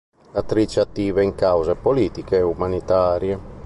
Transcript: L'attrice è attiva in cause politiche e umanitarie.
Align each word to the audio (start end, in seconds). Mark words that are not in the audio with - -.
L'attrice 0.31 0.79
è 0.79 0.83
attiva 0.83 1.21
in 1.21 1.35
cause 1.35 1.75
politiche 1.75 2.37
e 2.37 2.41
umanitarie. 2.41 3.39